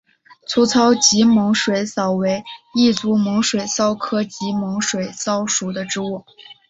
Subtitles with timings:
[0.47, 6.25] 粗糙棘猛水蚤为异足猛水蚤科棘猛水蚤属的动物。